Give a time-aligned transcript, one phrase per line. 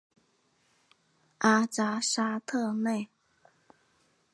[1.37, 3.07] 阿扎沙特内。